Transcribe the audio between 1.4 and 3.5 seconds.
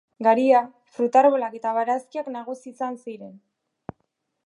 eta barazkiak nagusi izan ziren.